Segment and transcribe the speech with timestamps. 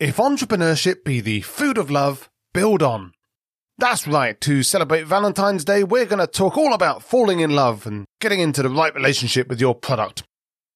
[0.00, 3.12] If entrepreneurship be the food of love, build on.
[3.76, 7.86] That's right, to celebrate Valentine's Day, we're going to talk all about falling in love
[7.86, 10.22] and getting into the right relationship with your product.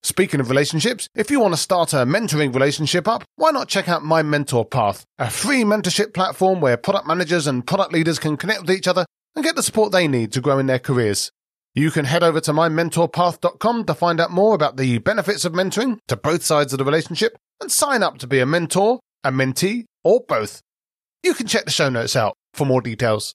[0.03, 3.89] Speaking of relationships, if you want to start a mentoring relationship up, why not check
[3.89, 8.37] out My Mentor Path, a free mentorship platform where product managers and product leaders can
[8.37, 11.31] connect with each other and get the support they need to grow in their careers.
[11.75, 15.97] You can head over to mymentorpath.com to find out more about the benefits of mentoring
[16.09, 19.87] to both sides of the relationship and sign up to be a mentor a mentee,
[20.05, 20.61] or both.
[21.23, 23.35] You can check the show notes out for more details.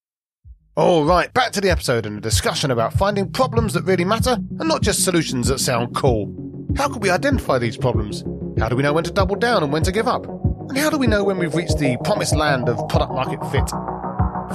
[0.76, 4.38] All right, back to the episode and a discussion about finding problems that really matter
[4.60, 6.34] and not just solutions that sound cool.
[6.78, 8.24] How can we identify these problems?
[8.60, 10.26] How do we know when to double down and when to give up?
[10.26, 13.70] And how do we know when we've reached the promised land of product market fit?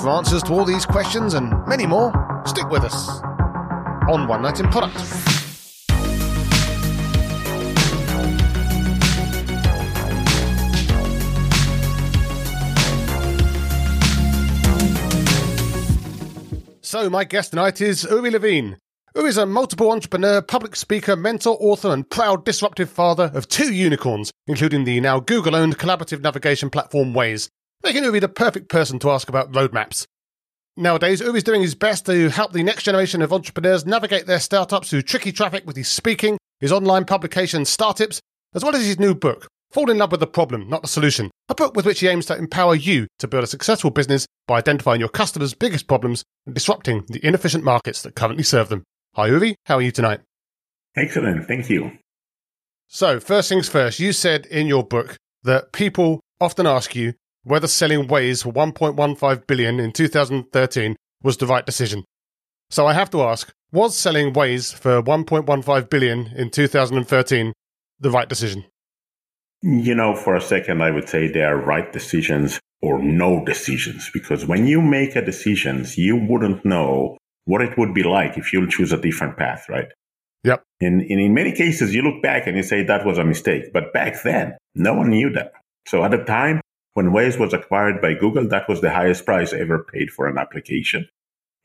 [0.00, 2.12] For answers to all these questions and many more,
[2.46, 3.08] stick with us
[4.08, 5.33] on One Night in Product.
[16.94, 18.78] So, my guest tonight is Uri Levine.
[19.16, 23.74] Uri is a multiple entrepreneur, public speaker, mentor, author, and proud disruptive father of two
[23.74, 27.48] unicorns, including the now Google owned collaborative navigation platform Waze,
[27.82, 30.06] making Uri the perfect person to ask about roadmaps.
[30.76, 34.38] Nowadays, Uri is doing his best to help the next generation of entrepreneurs navigate their
[34.38, 38.20] startups through tricky traffic with his speaking, his online publication Startips,
[38.54, 41.32] as well as his new book, Fall in Love with the Problem, Not the Solution,
[41.48, 44.58] a book with which he aims to empower you to build a successful business by
[44.58, 48.84] identifying your customers' biggest problems and disrupting the inefficient markets that currently serve them.
[49.16, 49.56] Hi, Uri.
[49.66, 50.20] How are you tonight?
[50.96, 51.48] Excellent.
[51.48, 51.90] Thank you.
[52.86, 57.66] So, first things first, you said in your book that people often ask you whether
[57.66, 62.04] selling Waze for 1.15 billion in 2013 was the right decision.
[62.70, 67.52] So I have to ask, was selling Waze for 1.15 billion in 2013
[67.98, 68.66] the right decision?
[69.66, 74.10] You know, for a second, I would say they are right decisions or no decisions,
[74.12, 78.52] because when you make a decision, you wouldn't know what it would be like if
[78.52, 79.88] you choose a different path, right?
[80.44, 80.62] Yep.
[80.82, 83.72] And, and in many cases, you look back and you say that was a mistake.
[83.72, 85.52] But back then, no one knew that.
[85.88, 86.60] So at the time
[86.92, 90.36] when Waze was acquired by Google, that was the highest price ever paid for an
[90.36, 91.08] application.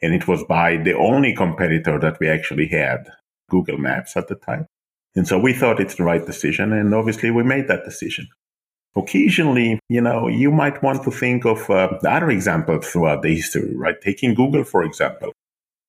[0.01, 3.09] And it was by the only competitor that we actually had,
[3.49, 4.67] Google Maps at the time.
[5.15, 6.73] And so we thought it's the right decision.
[6.73, 8.27] And obviously we made that decision.
[8.95, 13.75] Occasionally, you know, you might want to think of uh, other examples throughout the history,
[13.75, 13.99] right?
[14.01, 15.31] Taking Google, for example.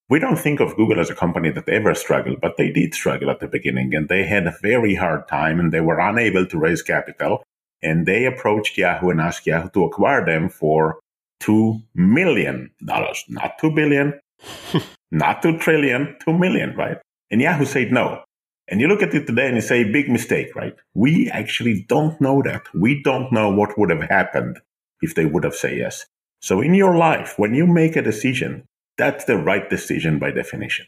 [0.08, 3.30] We don't think of Google as a company that ever struggled, but they did struggle
[3.30, 6.58] at the beginning and they had a very hard time and they were unable to
[6.58, 7.42] raise capital.
[7.82, 10.98] And they approached Yahoo and asked Yahoo to acquire them for
[11.42, 14.20] $2 million, not 2 billion,
[15.10, 16.98] not $2 trillion, $2 million, right?
[17.30, 18.22] And Yahoo said no.
[18.70, 20.76] And you look at it today and you say, big mistake, right?
[20.94, 22.62] We actually don't know that.
[22.72, 24.60] We don't know what would have happened
[25.02, 26.06] if they would have said yes.
[26.40, 30.86] So in your life, when you make a decision, that's the right decision by definition.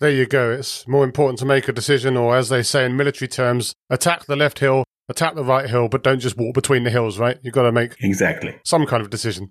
[0.00, 0.50] There you go.
[0.50, 4.24] It's more important to make a decision, or as they say in military terms, attack
[4.24, 7.38] the left hill, attack the right hill, but don't just walk between the hills, right?
[7.42, 9.50] You've got to make exactly some kind of decision.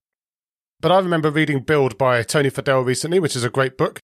[0.79, 3.99] But I remember reading Build by Tony Fadell recently, which is a great book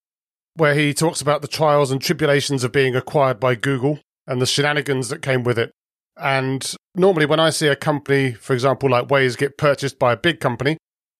[0.55, 4.45] where he talks about the trials and tribulations of being acquired by Google and the
[4.45, 5.71] shenanigans that came with it.
[6.17, 10.17] And normally, when I see a company, for example, like Waze, get purchased by a
[10.17, 10.77] big company,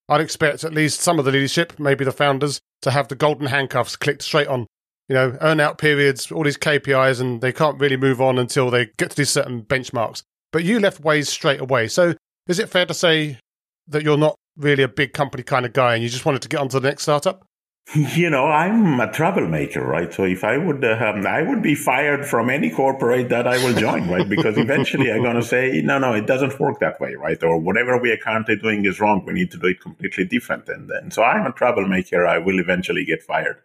[0.07, 3.47] I'd expect at least some of the leadership, maybe the founders, to have the golden
[3.47, 4.67] handcuffs clicked straight on.
[5.09, 8.69] You know, earn out periods, all these KPIs, and they can't really move on until
[8.69, 10.21] they get to these certain benchmarks.
[10.51, 11.87] But you left Waze straight away.
[11.87, 12.13] So
[12.47, 13.39] is it fair to say
[13.87, 16.49] that you're not really a big company kind of guy and you just wanted to
[16.49, 17.45] get onto the next startup?
[18.15, 20.11] You know, I'm a troublemaker, right?
[20.13, 23.63] So if I would, uh, um, I would be fired from any corporate that I
[23.63, 24.27] will join, right?
[24.27, 27.41] Because eventually I'm going to say, no, no, it doesn't work that way, right?
[27.43, 29.23] Or whatever we are currently doing is wrong.
[29.25, 30.69] We need to do it completely different.
[30.69, 32.25] And then, so I'm a troublemaker.
[32.25, 33.57] I will eventually get fired.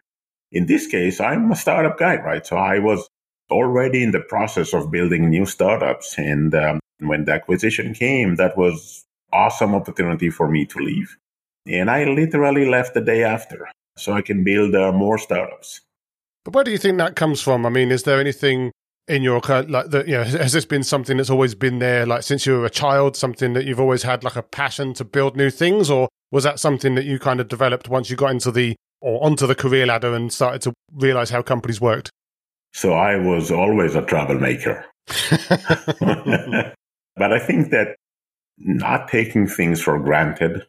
[0.50, 2.46] In this case, I'm a startup guy, right?
[2.46, 3.08] So I was
[3.50, 6.18] already in the process of building new startups.
[6.18, 11.16] And um, when the acquisition came, that was awesome opportunity for me to leave.
[11.66, 13.68] And I literally left the day after
[13.98, 15.80] so I can build uh, more startups.
[16.44, 17.66] But where do you think that comes from?
[17.66, 18.72] I mean, is there anything
[19.06, 20.04] in your like that?
[20.06, 22.70] You know, has this been something that's always been there, like since you were a
[22.70, 26.44] child, something that you've always had like a passion to build new things, or was
[26.44, 29.54] that something that you kind of developed once you got into the or onto the
[29.54, 32.10] career ladder and started to realize how companies worked?
[32.72, 34.84] So I was always a troublemaker.
[35.30, 37.96] but I think that
[38.58, 40.66] not taking things for granted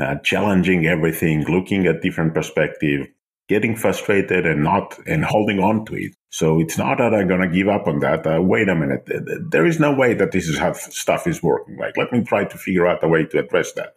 [0.00, 3.06] uh, challenging everything, looking at different perspective,
[3.48, 6.12] getting frustrated and not and holding on to it.
[6.30, 8.26] So it's not that I'm going to give up on that.
[8.26, 9.08] Uh, wait a minute.
[9.50, 11.78] There is no way that this is how stuff is working.
[11.78, 13.94] Like, let me try to figure out a way to address that.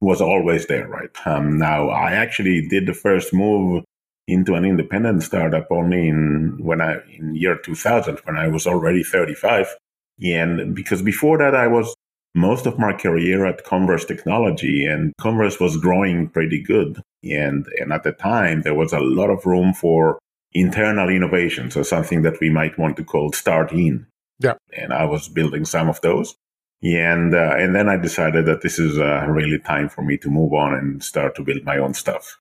[0.00, 1.10] Was always there, right?
[1.26, 3.84] Um, now, I actually did the first move
[4.28, 9.02] into an independent startup only in when I in year 2000 when I was already
[9.02, 9.74] 35
[10.22, 11.94] and because before that I was
[12.34, 17.92] most of my career at Comverse Technology and Comverse was growing pretty good and and
[17.92, 20.18] at the time there was a lot of room for
[20.52, 24.06] internal innovation so something that we might want to call start in
[24.38, 26.34] yeah and I was building some of those
[26.82, 30.30] and uh, and then I decided that this is uh, really time for me to
[30.30, 32.38] move on and start to build my own stuff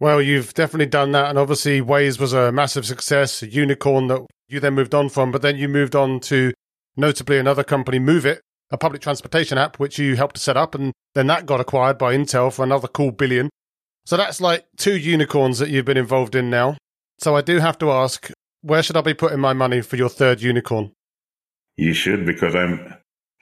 [0.00, 1.28] well, you've definitely done that.
[1.28, 5.32] And obviously, Waze was a massive success, a unicorn that you then moved on from.
[5.32, 6.52] But then you moved on to
[6.96, 8.38] notably another company, Moovit,
[8.70, 10.74] a public transportation app, which you helped to set up.
[10.74, 13.50] And then that got acquired by Intel for another cool billion.
[14.04, 16.76] So that's like two unicorns that you've been involved in now.
[17.18, 18.30] So I do have to ask,
[18.62, 20.92] where should I be putting my money for your third unicorn?
[21.76, 22.94] You should, because I'm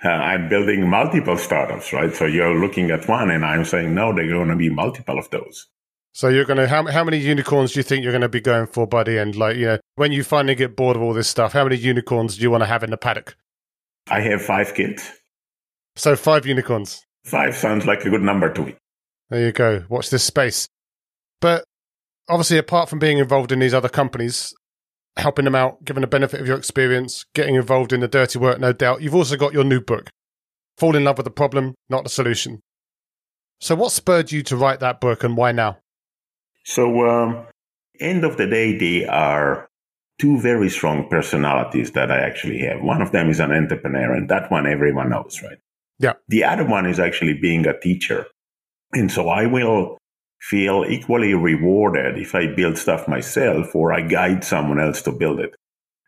[0.04, 2.14] uh, I'm building multiple startups, right?
[2.14, 5.30] So you're looking at one, and I'm saying no, they're going to be multiple of
[5.30, 5.66] those.
[6.12, 8.40] So you're going to how how many unicorns do you think you're going to be
[8.40, 9.36] going for by the end?
[9.36, 12.36] Like you know, when you finally get bored of all this stuff, how many unicorns
[12.36, 13.36] do you want to have in the paddock?
[14.08, 15.10] I have five kids.
[15.96, 17.04] So five unicorns.
[17.24, 18.76] Five sounds like a good number to me.
[19.30, 19.84] There you go.
[19.88, 20.68] Watch this space.
[21.40, 21.64] But
[22.28, 24.54] obviously, apart from being involved in these other companies,
[25.16, 28.60] helping them out, giving the benefit of your experience, getting involved in the dirty work,
[28.60, 30.10] no doubt, you've also got your new book,
[30.76, 32.60] Fall in Love with the Problem, Not the Solution.
[33.60, 35.78] So, what spurred you to write that book and why now?
[36.64, 37.46] So, um,
[37.98, 39.68] end of the day, they are
[40.18, 42.82] two very strong personalities that I actually have.
[42.82, 45.58] One of them is an entrepreneur, and that one everyone knows, right?
[45.98, 46.14] Yeah.
[46.28, 48.26] The other one is actually being a teacher.
[48.92, 49.98] And so I will
[50.40, 55.40] feel equally rewarded if I build stuff myself or I guide someone else to build
[55.40, 55.54] it.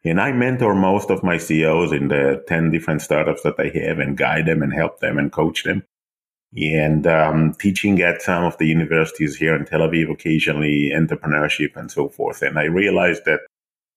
[0.04, 3.98] And I mentor most of my CEOs in the 10 different startups that I have
[3.98, 5.82] and guide them and help them and coach them
[6.56, 11.90] and um, teaching at some of the universities here in Tel Aviv, occasionally entrepreneurship and
[11.90, 12.42] so forth.
[12.42, 13.40] And I realized that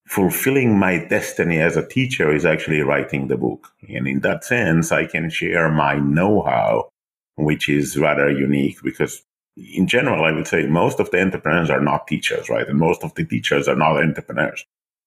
[0.07, 3.69] fulfilling my destiny as a teacher is actually writing the book.
[3.87, 6.89] And in that sense, I can share my know how,
[7.35, 9.23] which is rather unique because
[9.57, 12.67] in general, I would say most of the entrepreneurs are not teachers, right?
[12.67, 14.65] And most of the teachers are not entrepreneurs.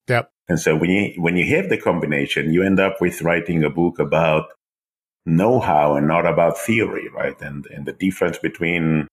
[0.08, 0.30] Yep.
[0.48, 3.70] And so when you, when you have the combination, you end up with writing a
[3.70, 4.48] book about
[5.26, 7.40] know-how and not about theory, right?
[7.40, 9.08] And and the difference between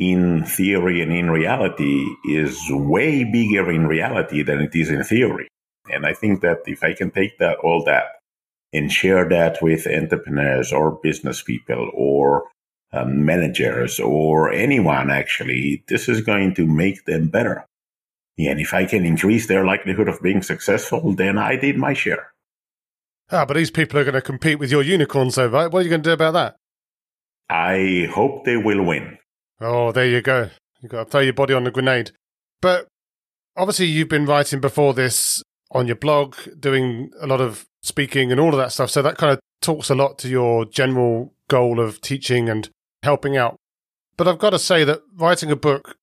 [0.00, 5.46] in theory and in reality is way bigger in reality than it is in theory.
[5.92, 8.04] And I think that if I can take that all that
[8.72, 12.44] and share that with entrepreneurs or business people or
[12.92, 17.66] um, managers or anyone actually, this is going to make them better.
[18.38, 22.32] And if I can increase their likelihood of being successful, then I did my share.
[23.30, 25.70] Ah, but these people are going to compete with your unicorns, though, right?
[25.70, 26.56] What are you going to do about that?
[27.50, 29.18] I hope they will win.
[29.60, 30.50] Oh, there you go.
[30.80, 32.12] You've got to throw your body on the grenade.
[32.60, 32.86] But
[33.56, 38.40] obviously, you've been writing before this on your blog, doing a lot of speaking and
[38.40, 38.90] all of that stuff.
[38.90, 42.68] So that kind of talks a lot to your general goal of teaching and
[43.02, 43.56] helping out.
[44.16, 45.96] But I've got to say that writing a book,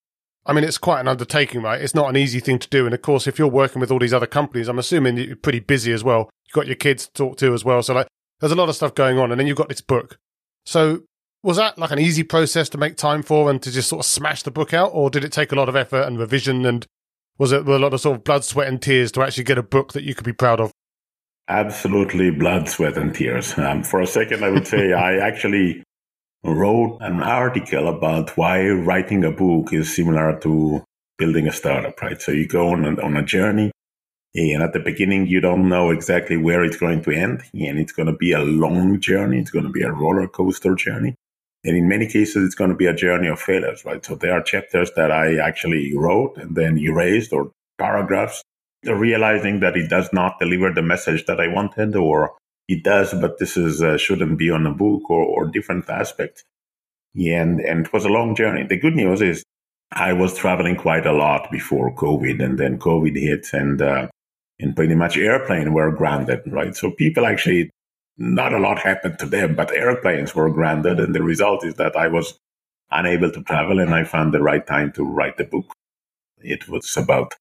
[0.45, 1.81] I mean, it's quite an undertaking, right?
[1.81, 2.85] It's not an easy thing to do.
[2.85, 5.59] And of course, if you're working with all these other companies, I'm assuming you're pretty
[5.59, 6.29] busy as well.
[6.45, 7.83] You've got your kids to talk to as well.
[7.83, 8.07] So like,
[8.39, 10.17] there's a lot of stuff going on, and then you've got this book.
[10.65, 11.01] So
[11.43, 14.05] was that like an easy process to make time for and to just sort of
[14.05, 16.65] smash the book out, or did it take a lot of effort and revision?
[16.65, 16.85] And
[17.37, 19.63] was it a lot of sort of blood, sweat, and tears to actually get a
[19.63, 20.71] book that you could be proud of?
[21.47, 23.57] Absolutely, blood, sweat, and tears.
[23.57, 25.83] Um, for a second, I would say I actually
[26.43, 30.83] wrote an article about why writing a book is similar to
[31.17, 32.21] building a startup, right?
[32.21, 33.71] So you go on a, on a journey
[34.37, 37.41] and at the beginning, you don't know exactly where it's going to end.
[37.53, 39.39] And it's going to be a long journey.
[39.39, 41.15] It's going to be a roller coaster journey.
[41.67, 44.03] And in many cases, it's going to be a journey of failures, right?
[44.03, 48.41] So there are chapters that I actually wrote and then erased or paragraphs,
[48.85, 52.37] realizing that it does not deliver the message that I wanted or
[52.69, 56.41] it does, but this is uh, shouldn't be on a book or, or different aspects.
[57.15, 58.65] And, and it was a long journey.
[58.65, 59.43] The good news is
[59.91, 64.07] I was traveling quite a lot before COVID and then COVID hit and, uh,
[64.57, 66.73] and pretty much airplane were grounded, right?
[66.73, 67.71] So people actually,
[68.17, 70.99] not a lot happened to them, but airplanes were grounded.
[70.99, 72.39] And the result is that I was
[72.91, 75.73] unable to travel and I found the right time to write the book.
[76.39, 77.33] It was about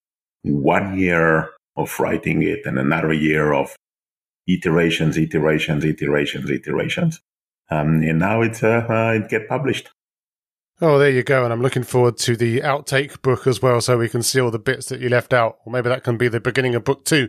[0.43, 3.75] one year of writing it and another year of
[4.47, 7.21] iterations, iterations, iterations, iterations.
[7.69, 9.89] Um, and now it's, uh, uh, it get published.
[10.79, 11.43] Oh, there you go.
[11.43, 14.51] And I'm looking forward to the outtake book as well, so we can see all
[14.51, 15.57] the bits that you left out.
[15.65, 17.27] Or maybe that can be the beginning of book two.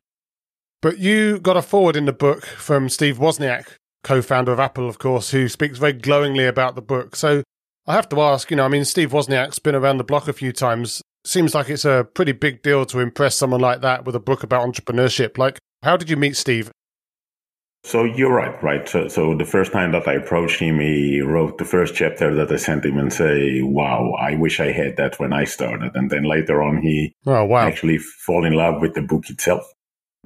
[0.80, 4.88] But you got a forward in the book from Steve Wozniak, co founder of Apple,
[4.88, 7.16] of course, who speaks very glowingly about the book.
[7.16, 7.42] So
[7.86, 10.32] I have to ask, you know, I mean, Steve Wozniak's been around the block a
[10.32, 11.02] few times.
[11.24, 14.44] Seems like it's a pretty big deal to impress someone like that with a book
[14.44, 15.36] about entrepreneurship.
[15.36, 16.70] Like, how did you meet Steve?
[17.82, 18.88] So you're right, right?
[18.88, 22.52] So, so the first time that I approached him, he wrote the first chapter that
[22.52, 26.10] I sent him and say, "Wow, I wish I had that when I started." And
[26.10, 27.66] then later on, he oh, wow.
[27.66, 29.64] actually fall in love with the book itself.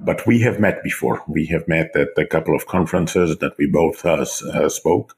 [0.05, 1.23] But we have met before.
[1.27, 5.15] We have met at a couple of conferences that we both uh, uh, spoke,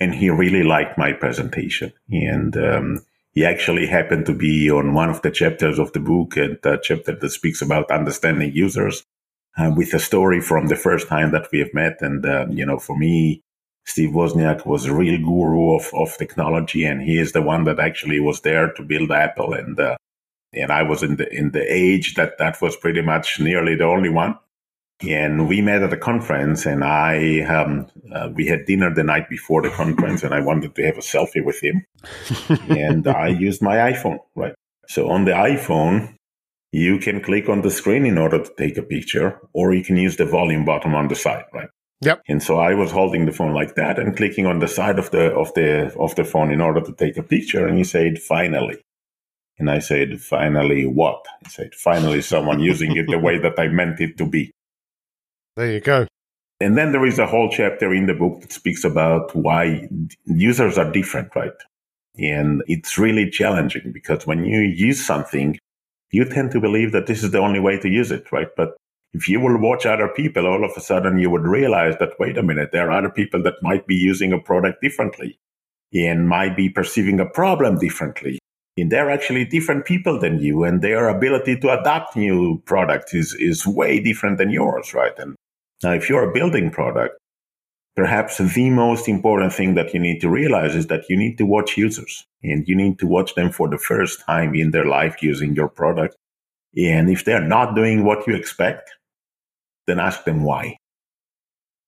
[0.00, 1.92] and he really liked my presentation.
[2.10, 3.00] And um,
[3.32, 6.80] he actually happened to be on one of the chapters of the book, and the
[6.82, 9.04] chapter that speaks about understanding users
[9.56, 11.98] uh, with a story from the first time that we have met.
[12.00, 13.42] And, uh, you know, for me,
[13.84, 17.78] Steve Wozniak was a real guru of, of technology, and he is the one that
[17.78, 19.52] actually was there to build Apple.
[19.52, 19.96] And, uh,
[20.52, 23.84] and I was in the, in the age that that was pretty much nearly the
[23.84, 24.38] only one.
[25.02, 29.30] And we met at a conference, and I, um, uh, we had dinner the night
[29.30, 31.86] before the conference, and I wanted to have a selfie with him.
[32.68, 34.52] and I used my iPhone, right?
[34.88, 36.16] So on the iPhone,
[36.72, 39.96] you can click on the screen in order to take a picture, or you can
[39.96, 41.68] use the volume button on the side, right?
[42.02, 42.22] Yep.
[42.28, 45.10] And so I was holding the phone like that and clicking on the side of
[45.10, 47.66] the of the of the phone in order to take a picture.
[47.66, 48.82] And he said, "Finally."
[49.60, 53.68] And I said, "Finally, what?" He said, "Finally, someone using it the way that I
[53.68, 54.50] meant it to be."
[55.56, 56.06] There you go.
[56.60, 59.88] And then there is a whole chapter in the book that speaks about why
[60.26, 61.60] users are different, right?
[62.18, 65.58] And it's really challenging because when you use something
[66.10, 68.48] you tend to believe that this is the only way to use it, right?
[68.56, 68.76] But
[69.12, 72.36] if you will watch other people, all of a sudden you would realize that, wait
[72.36, 75.38] a minute, there are other people that might be using a product differently
[75.92, 78.38] and might be perceiving a problem differently.
[78.88, 83.66] They're actually different people than you, and their ability to adapt new products is, is
[83.66, 85.16] way different than yours, right?
[85.18, 85.36] And
[85.82, 87.16] now, if you're a building product,
[87.96, 91.44] perhaps the most important thing that you need to realize is that you need to
[91.44, 95.22] watch users and you need to watch them for the first time in their life
[95.22, 96.16] using your product.
[96.76, 98.90] And if they're not doing what you expect,
[99.86, 100.76] then ask them why.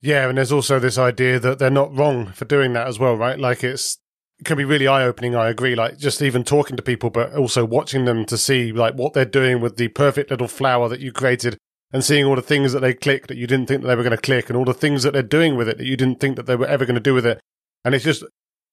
[0.01, 3.17] Yeah, and there's also this idea that they're not wrong for doing that as well,
[3.17, 3.39] right?
[3.39, 4.02] Like it's it
[4.45, 5.75] can be really eye opening, I agree.
[5.75, 9.25] Like just even talking to people, but also watching them to see like what they're
[9.25, 11.59] doing with the perfect little flower that you created
[11.93, 14.03] and seeing all the things that they click that you didn't think that they were
[14.03, 16.21] going to click and all the things that they're doing with it that you didn't
[16.21, 17.41] think that they were ever going to do with it.
[17.85, 18.25] And it's just,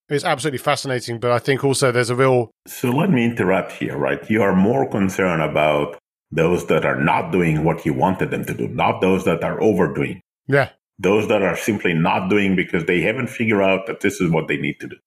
[0.08, 1.20] it's absolutely fascinating.
[1.20, 2.52] But I think also there's a real.
[2.68, 4.28] So let me interrupt here, right?
[4.30, 5.98] You are more concerned about
[6.32, 9.62] those that are not doing what you wanted them to do, not those that are
[9.62, 10.22] overdoing.
[10.48, 10.70] Yeah.
[11.00, 14.48] Those that are simply not doing because they haven't figured out that this is what
[14.48, 14.98] they need to do.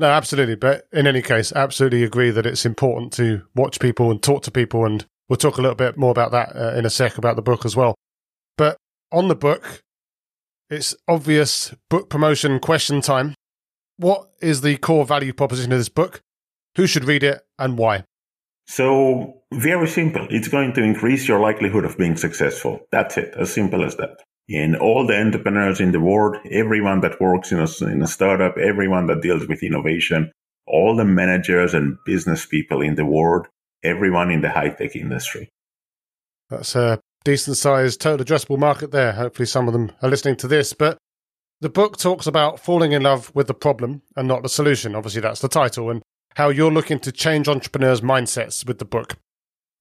[0.00, 0.56] No, absolutely.
[0.56, 4.50] But in any case, absolutely agree that it's important to watch people and talk to
[4.50, 7.36] people and We'll talk a little bit more about that uh, in a sec about
[7.36, 7.94] the book as well.
[8.58, 8.76] But
[9.12, 9.80] on the book,
[10.68, 13.36] it's obvious book promotion question time.
[13.96, 16.20] What is the core value proposition of this book?
[16.76, 18.02] Who should read it and why?
[18.66, 20.26] So, very simple.
[20.30, 22.80] It's going to increase your likelihood of being successful.
[22.90, 23.32] That's it.
[23.38, 24.16] As simple as that.
[24.52, 28.58] And all the entrepreneurs in the world, everyone that works in a, in a startup,
[28.58, 30.32] everyone that deals with innovation,
[30.66, 33.46] all the managers and business people in the world
[33.82, 35.50] everyone in the high tech industry.
[36.48, 39.12] That's a decent sized total addressable market there.
[39.12, 40.72] Hopefully, some of them are listening to this.
[40.72, 40.98] But
[41.60, 44.94] the book talks about falling in love with the problem and not the solution.
[44.94, 46.02] Obviously, that's the title, and
[46.34, 49.16] how you're looking to change entrepreneurs' mindsets with the book.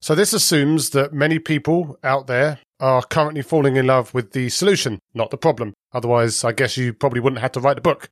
[0.02, 4.50] So, this assumes that many people out there are currently falling in love with the
[4.50, 5.74] solution, not the problem.
[5.92, 8.10] Otherwise, I guess you probably wouldn't have to write the book.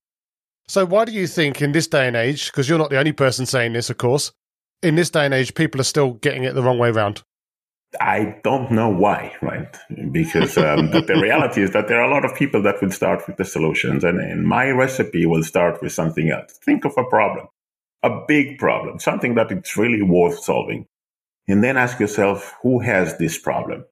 [0.68, 3.14] So, why do you think in this day and age, because you're not the only
[3.14, 4.34] person saying this, of course,
[4.84, 7.24] in this day and age, people are still getting it the wrong way around?
[8.02, 9.78] I don't know why, right?
[10.12, 13.26] Because um, the, reality is that there are a lot of people that will start
[13.28, 16.60] with the solutions, and, and my recipe will start with something else.
[16.64, 17.48] Think of a problem,
[18.04, 20.86] a big problem, something that it's really worth solving,
[21.48, 23.86] and then ask yourself, who has this problem?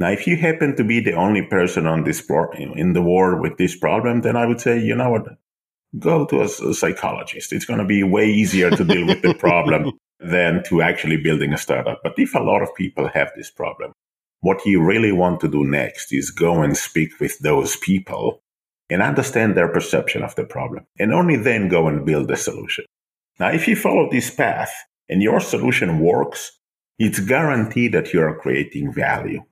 [0.00, 2.26] Now, if you happen to be the only person on this
[2.74, 5.26] in the world with this problem, then I would say, you know what?
[5.98, 7.52] go to a, a psychologist.
[7.52, 11.52] It's going to be way easier to deal with the problem than to actually building
[11.52, 12.00] a startup.
[12.02, 13.92] But if a lot of people have this problem,
[14.40, 18.42] what you really want to do next is go and speak with those people
[18.88, 22.84] and understand their perception of the problem, and only then go and build a solution.
[23.38, 24.72] Now, if you follow this path
[25.08, 26.58] and your solution works,
[26.98, 29.42] it's guaranteed that you are creating value.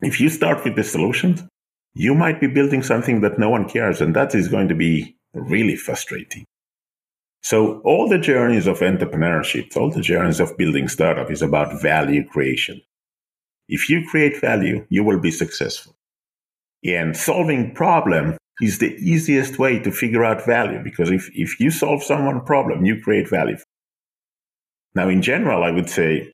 [0.00, 1.42] If you start with the solutions,
[1.94, 5.16] you might be building something that no one cares, and that is going to be
[5.34, 6.44] really frustrating.
[7.42, 12.26] So all the journeys of entrepreneurship, all the journeys of building startup is about value
[12.26, 12.80] creation.
[13.68, 15.96] If you create value, you will be successful.
[16.84, 21.70] And solving problem is the easiest way to figure out value because if, if you
[21.70, 23.56] solve someone problem, you create value.
[24.94, 26.32] Now, in general, I would say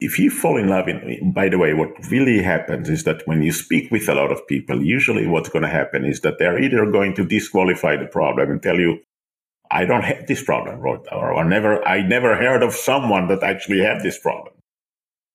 [0.00, 3.42] if you fall in love in, by the way, what really happens is that when
[3.42, 6.62] you speak with a lot of people, usually what's going to happen is that they're
[6.62, 9.00] either going to disqualify the problem and tell you,
[9.70, 13.80] I don't have this problem, or I never, I never heard of someone that actually
[13.80, 14.54] had this problem.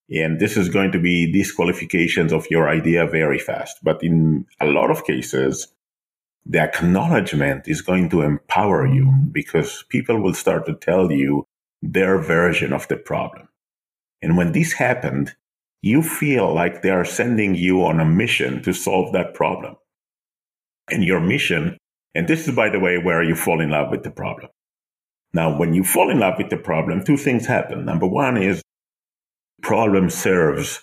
[0.10, 3.77] And this is going to be disqualifications of your idea very fast.
[3.84, 5.67] But in a lot of cases,
[6.46, 11.46] the acknowledgement is going to empower you because people will start to tell you
[11.82, 13.48] their version of the problem.
[14.23, 15.35] And when this happened,
[15.81, 19.75] you feel like they are sending you on a mission to solve that problem.
[20.89, 21.77] And your mission,
[22.15, 24.49] and this is, by the way, where you fall in love with the problem.
[25.33, 27.83] Now, when you fall in love with the problem, two things happen.
[27.83, 28.61] Number one is
[29.61, 30.81] problem serves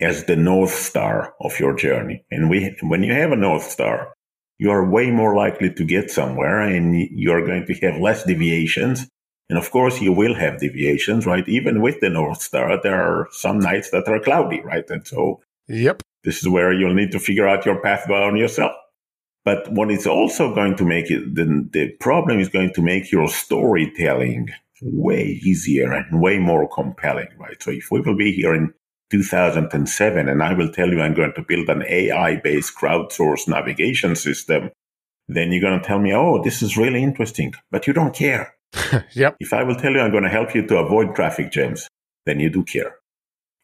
[0.00, 2.24] as the North Star of your journey.
[2.32, 4.12] And we, when you have a North Star,
[4.58, 9.06] you are way more likely to get somewhere and you're going to have less deviations.
[9.52, 11.46] And of course, you will have deviations, right?
[11.46, 14.88] Even with the North Star, there are some nights that are cloudy, right?
[14.88, 18.38] And so, yep, this is where you'll need to figure out your path by on
[18.38, 18.72] yourself.
[19.44, 23.12] But what it's also going to make it, the, the problem is going to make
[23.12, 24.48] your storytelling
[24.80, 27.62] way easier and way more compelling, right?
[27.62, 28.72] So if we will be here in
[29.10, 34.16] 2007 and I will tell you I'm going to build an AI based crowdsourced navigation
[34.16, 34.70] system,
[35.28, 38.54] then you're going to tell me, oh, this is really interesting, but you don't care.
[39.12, 39.36] yep.
[39.40, 41.88] If I will tell you I'm going to help you to avoid traffic jams,
[42.26, 42.96] then you do care.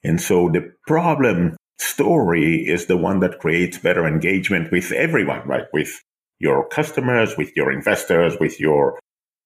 [0.04, 5.66] And so the problem story is the one that creates better engagement with everyone, right?
[5.72, 6.02] With
[6.38, 8.98] your customers, with your investors, with your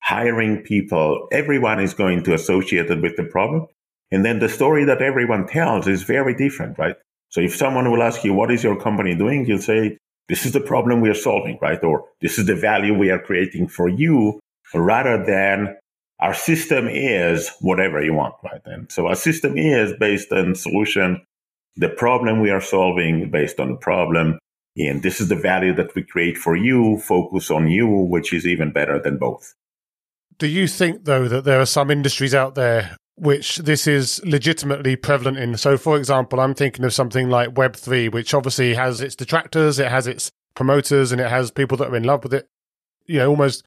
[0.02, 1.28] hiring people.
[1.32, 3.66] Everyone is going to associate it with the problem.
[4.10, 6.96] And then the story that everyone tells is very different, right?
[7.30, 9.46] So if someone will ask you, what is your company doing?
[9.46, 9.96] You'll say,
[10.28, 11.82] this is the problem we are solving, right?
[11.82, 14.40] Or this is the value we are creating for you
[14.74, 15.76] rather than
[16.20, 18.62] our system is whatever you want, right?
[18.64, 21.20] And so our system is based on solution,
[21.76, 24.38] the problem we are solving based on the problem.
[24.76, 28.46] And this is the value that we create for you, focus on you, which is
[28.46, 29.54] even better than both.
[30.38, 34.96] Do you think, though, that there are some industries out there which this is legitimately
[34.96, 35.56] prevalent in.
[35.56, 39.90] So, for example, I'm thinking of something like Web3, which obviously has its detractors, it
[39.90, 42.46] has its promoters, and it has people that are in love with it,
[43.06, 43.64] you know, almost,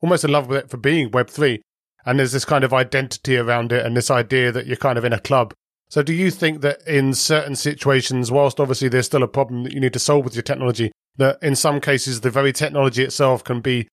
[0.00, 1.60] almost in love with it for being Web3.
[2.06, 5.04] And there's this kind of identity around it and this idea that you're kind of
[5.04, 5.52] in a club.
[5.90, 9.72] So, do you think that in certain situations, whilst obviously there's still a problem that
[9.72, 13.44] you need to solve with your technology, that in some cases the very technology itself
[13.44, 13.88] can be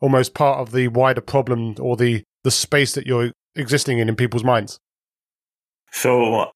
[0.00, 4.16] almost part of the wider problem or the the space that you're existing in in
[4.16, 4.78] people's minds?
[5.92, 6.50] So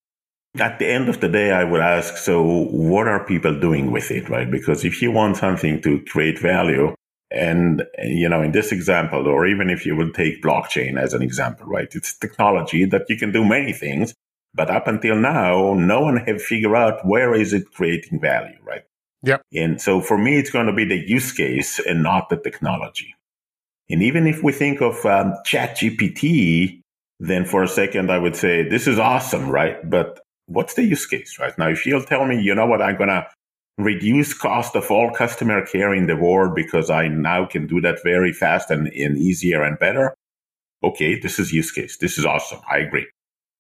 [0.58, 4.10] at the end of the day, I would ask, so what are people doing with
[4.10, 4.50] it, right?
[4.50, 6.94] Because if you want something to create value,
[7.30, 11.22] and, you know, in this example, or even if you will take blockchain as an
[11.22, 11.92] example, right?
[11.92, 14.14] It's technology that you can do many things,
[14.54, 18.84] but up until now, no one have figured out where is it creating value, right?
[19.24, 19.42] Yep.
[19.52, 23.16] And so for me, it's going to be the use case and not the technology.
[23.90, 26.82] And even if we think of um, ChatGPT
[27.28, 29.78] then for a second I would say, this is awesome, right?
[29.88, 31.56] But what's the use case, right?
[31.58, 33.26] Now, if you'll tell me, you know what, I'm going to
[33.78, 38.02] reduce cost of all customer care in the world because I now can do that
[38.04, 40.14] very fast and, and easier and better.
[40.82, 41.96] Okay, this is use case.
[41.96, 42.60] This is awesome.
[42.70, 43.06] I agree.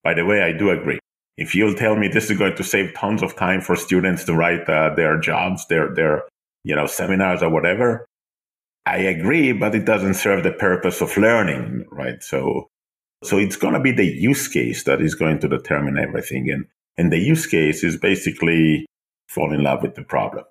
[0.02, 0.98] By the way, I do agree.
[1.36, 4.34] If you'll tell me this is going to save tons of time for students to
[4.34, 6.24] write uh, their jobs, their, their,
[6.62, 8.06] you know, seminars or whatever,
[8.86, 12.22] I agree, but it doesn't serve the purpose of learning, right?
[12.22, 12.68] So
[13.22, 16.50] so it's going to be the use case that is going to determine everything.
[16.50, 18.86] And, and the use case is basically
[19.28, 20.44] fall in love with the problem.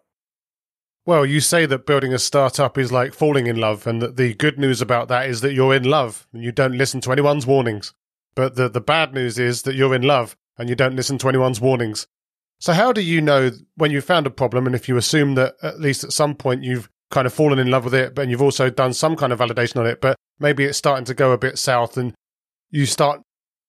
[1.05, 4.33] Well, you say that building a startup is like falling in love, and that the
[4.33, 7.45] good news about that is that you're in love and you don't listen to anyone's
[7.45, 7.93] warnings.
[8.35, 11.29] But the, the bad news is that you're in love and you don't listen to
[11.29, 12.07] anyone's warnings.
[12.59, 15.55] So, how do you know when you found a problem, and if you assume that
[15.61, 18.41] at least at some point you've kind of fallen in love with it, but you've
[18.41, 21.37] also done some kind of validation on it, but maybe it's starting to go a
[21.37, 22.13] bit south and
[22.73, 23.21] you start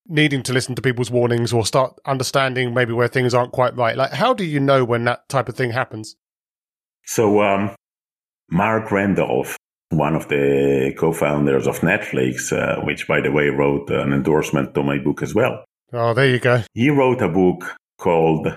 [0.08, 3.96] needing to listen to people's warnings or start understanding maybe where things aren't quite right.
[3.96, 6.16] Like, how do you know when that type of thing happens?
[7.04, 7.74] So, um,
[8.50, 9.56] Marc Randolph,
[9.90, 14.74] one of the co founders of Netflix, uh, which, by the way, wrote an endorsement
[14.74, 15.64] to my book as well.
[15.92, 16.62] Oh, there you go.
[16.72, 18.48] He wrote a book called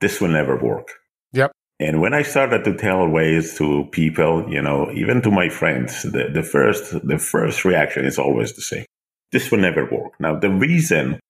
[0.00, 0.88] This Will Never Work.
[1.32, 1.52] Yep.
[1.80, 6.02] And when I started to tell Waze to people, you know, even to my friends,
[6.02, 8.84] the, the first the first reaction is always the same.
[9.32, 10.18] This will never work.
[10.20, 11.20] Now the reason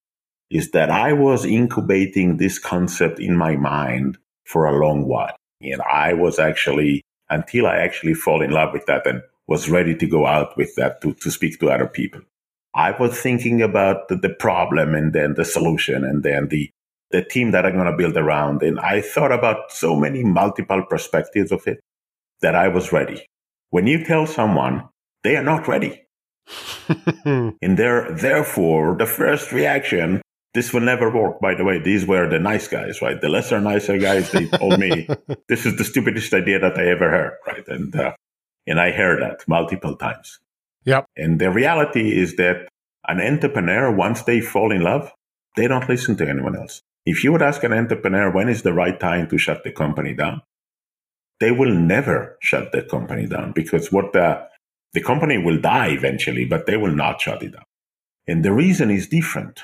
[0.51, 5.37] is that I was incubating this concept in my mind for a long while.
[5.61, 9.95] And I was actually until I actually fall in love with that and was ready
[9.97, 12.21] to go out with that to, to speak to other people.
[12.75, 16.71] I was thinking about the, the problem and then the solution and then the
[17.11, 18.63] the team that I'm going to build around.
[18.63, 21.81] And I thought about so many multiple perspectives of it
[22.43, 23.27] that I was ready.
[23.71, 24.89] When you tell someone
[25.25, 26.03] they are not ready,
[27.25, 30.23] and they're, therefore, the first reaction,
[30.55, 31.41] this will never work.
[31.41, 33.21] By the way, these were the nice guys, right?
[33.21, 35.09] The lesser nicer guys, they told me
[35.49, 37.67] this is the stupidest idea that I ever heard, right?
[37.69, 38.15] And, uh,
[38.67, 40.39] and I heard that multiple times.
[40.85, 41.07] Yep.
[41.17, 42.69] And the reality is that
[43.07, 45.13] an entrepreneur, once they fall in love,
[45.57, 46.83] they don't listen to anyone else.
[47.05, 50.15] If you would ask an entrepreneur when is the right time to shut the company
[50.15, 50.43] down,
[51.41, 54.47] they will never shut the company down because what the,
[54.93, 57.65] the company will die eventually, but they will not shut it down.
[58.27, 59.61] And the reason is different.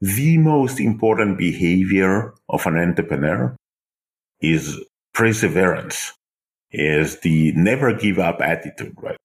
[0.00, 3.56] The most important behavior of an entrepreneur
[4.40, 4.78] is
[5.14, 6.12] perseverance,
[6.70, 9.16] is the never give up attitude, right?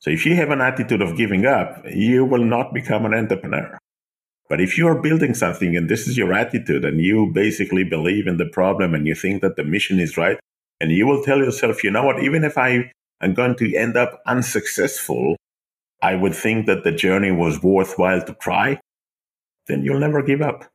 [0.00, 3.78] So if you have an attitude of giving up, you will not become an entrepreneur.
[4.48, 8.26] But if you are building something and this is your attitude and you basically believe
[8.26, 10.38] in the problem and you think that the mission is right,
[10.80, 12.90] and you will tell yourself, you know what, even if I
[13.24, 15.36] am going to end up unsuccessful,
[16.02, 18.80] I would think that the journey was worthwhile to try,
[19.66, 20.70] then you'll never give up.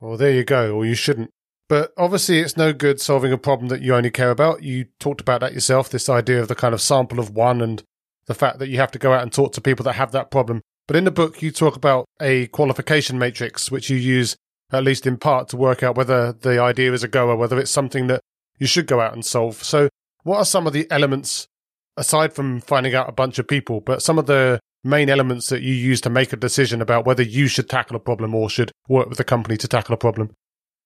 [0.00, 1.30] Well, there you go, or you shouldn't.
[1.68, 4.62] But obviously, it's no good solving a problem that you only care about.
[4.62, 7.82] You talked about that yourself this idea of the kind of sample of one and
[8.26, 10.30] the fact that you have to go out and talk to people that have that
[10.30, 10.62] problem.
[10.86, 14.36] But in the book, you talk about a qualification matrix, which you use,
[14.72, 17.70] at least in part, to work out whether the idea is a goer, whether it's
[17.70, 18.22] something that
[18.58, 19.62] you should go out and solve.
[19.62, 19.90] So,
[20.28, 21.48] what are some of the elements,
[21.96, 25.62] aside from finding out a bunch of people, but some of the main elements that
[25.62, 28.70] you use to make a decision about whether you should tackle a problem or should
[28.88, 30.30] work with a company to tackle a problem?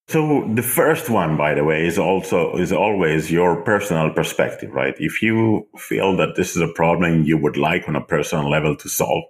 [0.08, 4.94] So the first one, by the way, is also is always your personal perspective, right?
[4.98, 8.76] If you feel that this is a problem you would like on a personal level
[8.76, 9.24] to solve,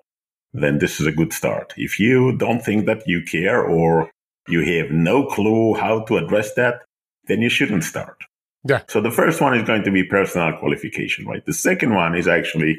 [0.53, 1.73] then this is a good start.
[1.77, 4.11] If you don't think that you care or
[4.47, 6.83] you have no clue how to address that,
[7.29, 8.17] then you shouldn't start.
[8.65, 8.83] Yeah.
[8.89, 11.45] So the first one is going to be personal qualification, right?
[11.45, 12.79] The second one is actually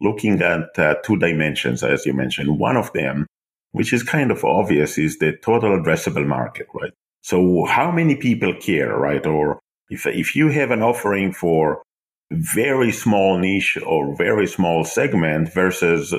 [0.00, 2.58] looking at uh, two dimensions, as you mentioned.
[2.58, 3.26] One of them,
[3.70, 6.92] which is kind of obvious, is the total addressable market, right?
[7.22, 9.24] So how many people care, right?
[9.24, 11.82] Or if, if you have an offering for
[12.30, 16.12] very small niche or very small segment versus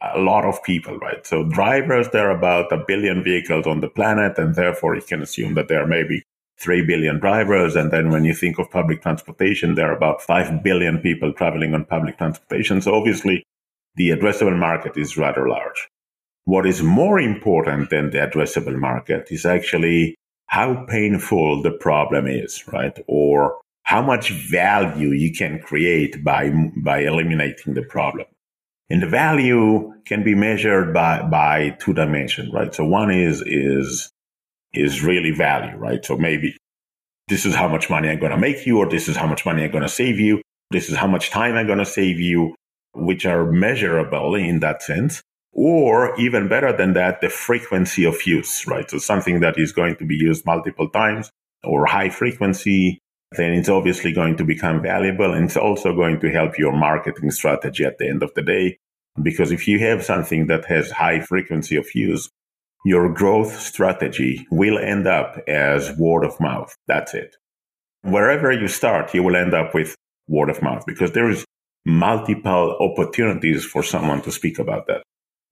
[0.00, 1.26] a lot of people, right?
[1.26, 5.22] So drivers, there are about a billion vehicles on the planet, and therefore you can
[5.22, 6.22] assume that there are maybe
[6.60, 7.76] 3 billion drivers.
[7.76, 11.74] And then when you think of public transportation, there are about 5 billion people traveling
[11.74, 12.80] on public transportation.
[12.80, 13.44] So obviously
[13.94, 15.88] the addressable market is rather large.
[16.44, 20.16] What is more important than the addressable market is actually
[20.46, 22.98] how painful the problem is, right?
[23.06, 28.26] Or how much value you can create by, by eliminating the problem.
[28.90, 32.74] And the value can be measured by, by two dimensions, right?
[32.74, 34.10] So one is, is,
[34.78, 36.04] is really value, right?
[36.04, 36.56] So maybe
[37.28, 39.44] this is how much money I'm going to make you, or this is how much
[39.44, 40.42] money I'm going to save you.
[40.70, 42.54] This is how much time I'm going to save you,
[42.94, 45.22] which are measurable in that sense.
[45.52, 48.88] Or even better than that, the frequency of use, right?
[48.88, 51.30] So something that is going to be used multiple times
[51.64, 53.00] or high frequency
[53.32, 57.30] then it's obviously going to become valuable and it's also going to help your marketing
[57.30, 58.78] strategy at the end of the day.
[59.22, 62.30] Because if you have something that has high frequency of use,
[62.88, 66.74] your growth strategy will end up as word of mouth.
[66.86, 67.36] That's it.
[68.00, 69.94] Wherever you start, you will end up with
[70.26, 71.44] word of mouth because there is
[71.84, 75.02] multiple opportunities for someone to speak about that.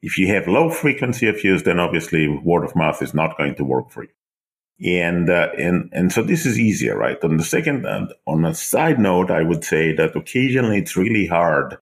[0.00, 3.54] If you have low frequency of use, then obviously word of mouth is not going
[3.56, 4.98] to work for you.
[4.98, 7.22] And, uh, and, and so this is easier, right?
[7.22, 11.26] On the second, uh, on a side note, I would say that occasionally it's really
[11.26, 11.76] hard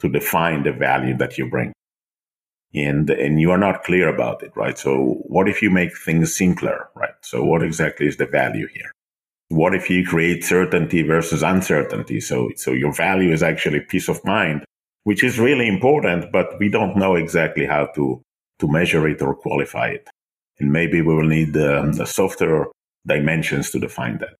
[0.00, 1.74] to define the value that you bring.
[2.76, 4.78] And, and you are not clear about it, right?
[4.78, 7.14] So what if you make things simpler, right?
[7.22, 8.92] So what exactly is the value here?
[9.48, 12.20] What if you create certainty versus uncertainty?
[12.20, 14.64] So, so your value is actually peace of mind,
[15.04, 18.20] which is really important, but we don't know exactly how to,
[18.58, 20.08] to measure it or qualify it.
[20.58, 22.66] And maybe we will need um, the, the software
[23.06, 24.34] dimensions to define that.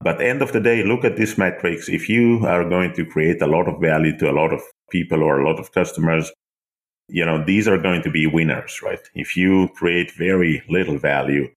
[0.00, 1.88] But end of the day, look at this metrics.
[1.88, 5.22] If you are going to create a lot of value to a lot of people
[5.22, 6.32] or a lot of customers,
[7.12, 9.00] you know, these are going to be winners, right?
[9.14, 11.48] If you create very little value,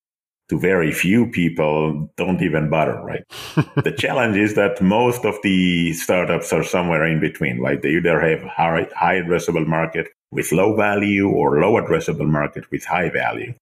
[0.50, 3.24] to very few people don't even bother, right?
[3.84, 7.82] the challenge is that most of the startups are somewhere in between, right?
[7.82, 12.86] They either have high, high addressable market with low value or low addressable market with
[12.86, 13.56] high value.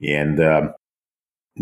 [0.00, 0.74] And um,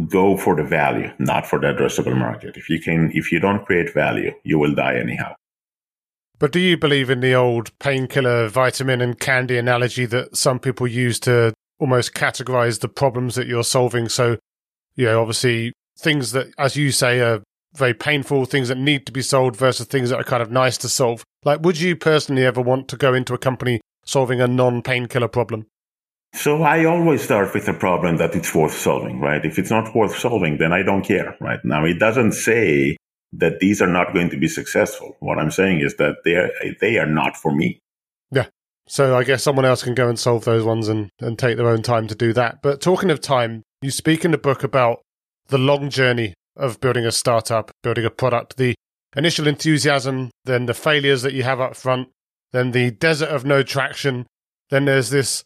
[0.06, 2.58] go for the value, not for the addressable market.
[2.58, 5.34] If you can, if you don't create value, you will die anyhow.
[6.38, 10.87] But do you believe in the old painkiller, vitamin, and candy analogy that some people
[10.87, 14.09] use to almost categorize the problems that you're solving?
[14.09, 14.38] So,
[14.94, 17.42] you know, obviously things that, as you say, are
[17.74, 20.79] very painful, things that need to be solved versus things that are kind of nice
[20.79, 21.24] to solve.
[21.44, 25.29] Like, would you personally ever want to go into a company solving a non painkiller
[25.29, 25.66] problem?
[26.35, 29.44] So I always start with a problem that it's worth solving, right?
[29.44, 31.59] If it's not worth solving, then I don't care, right?
[31.64, 32.96] Now it doesn't say
[33.32, 35.16] that these are not going to be successful.
[35.20, 37.78] What I'm saying is that they are, they are not for me.
[38.30, 38.46] Yeah.
[38.86, 41.68] So I guess someone else can go and solve those ones and, and take their
[41.68, 42.62] own time to do that.
[42.62, 45.02] But talking of time, you speak in the book about
[45.48, 48.74] the long journey of building a startup, building a product, the
[49.14, 52.08] initial enthusiasm, then the failures that you have up front,
[52.52, 54.26] then the desert of no traction,
[54.70, 55.44] then there's this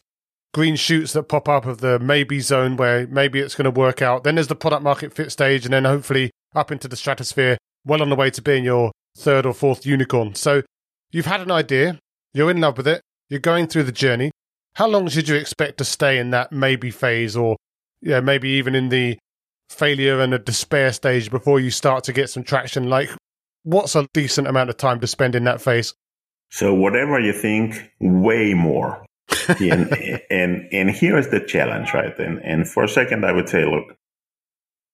[0.53, 4.01] green shoots that pop up of the maybe zone where maybe it's going to work
[4.01, 4.23] out.
[4.23, 8.01] Then there's the product market fit stage, and then hopefully up into the stratosphere, well
[8.01, 10.35] on the way to being your third or fourth unicorn.
[10.35, 10.63] So
[11.11, 11.99] you've had an idea,
[12.33, 14.31] you're in love with it, you're going through the journey.
[14.75, 17.57] How long should you expect to stay in that maybe phase, or
[18.01, 19.17] yeah, maybe even in the
[19.69, 22.89] failure and a despair stage before you start to get some traction?
[22.89, 23.09] Like,
[23.63, 25.93] what's a decent amount of time to spend in that phase?
[26.49, 29.05] So whatever you think, way more
[29.59, 29.91] and,
[30.29, 32.17] and and here is the challenge, right?
[32.19, 33.95] And and for a second, I would say, look,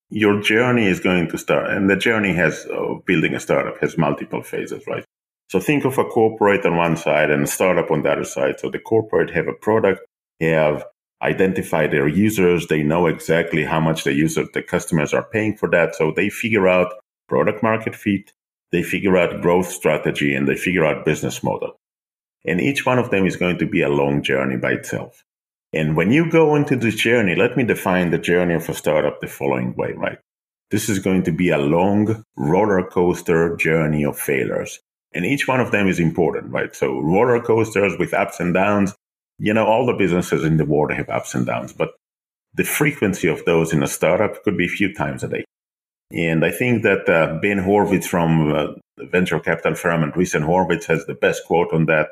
[0.10, 3.98] your journey is going to start, and the journey has uh, building a startup has
[3.98, 5.06] multiple phases, right?
[5.50, 8.60] So think of a corporate on one side and a startup on the other side.
[8.60, 10.02] So the corporate have a product,
[10.42, 10.86] have
[11.22, 15.70] identified their users, they know exactly how much the user, the customers are paying for
[15.70, 16.94] that, so they figure out
[17.28, 18.32] product market fit,
[18.72, 21.76] they figure out growth strategy, and they figure out business model.
[22.46, 25.24] And each one of them is going to be a long journey by itself.
[25.74, 29.22] And when you go into this journey, let me define the journey of a startup
[29.22, 30.18] the following way, right?
[30.72, 34.80] This is going to be a long roller coaster journey of failures.
[35.14, 36.76] And each one of them is important, right?
[36.76, 38.96] So roller coasters with ups and downs,
[39.40, 41.92] you know, all the businesses in the world have ups and downs, but
[42.54, 45.46] the frequency of those in a startup could be a few times a day.
[46.12, 51.06] And I think that uh, Ben Horowitz from uh, venture capital firm Andreessen Horowitz has
[51.06, 52.10] the best quote on that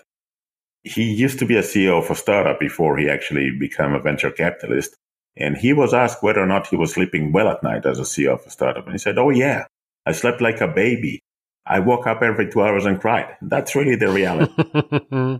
[0.83, 4.31] he used to be a CEO of a startup before he actually became a venture
[4.31, 4.95] capitalist.
[5.35, 8.03] And he was asked whether or not he was sleeping well at night as a
[8.03, 8.85] CEO of a startup.
[8.85, 9.65] And he said, Oh, yeah,
[10.05, 11.21] I slept like a baby.
[11.65, 13.35] I woke up every two hours and cried.
[13.41, 14.53] That's really the reality.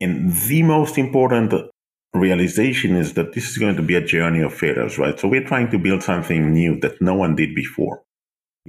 [0.00, 1.52] and the most important
[2.14, 5.18] realization is that this is going to be a journey of failures, right?
[5.18, 8.02] So we're trying to build something new that no one did before.